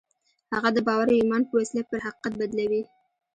[0.53, 2.81] هغه د باور او ايمان په وسيله پر حقيقت بدلوي.